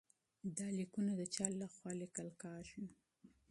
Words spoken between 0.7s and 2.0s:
لیکونه د چا لخوا